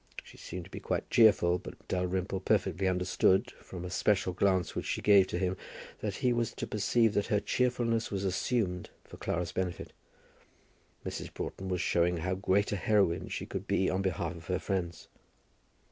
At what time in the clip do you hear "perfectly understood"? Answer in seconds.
2.39-3.51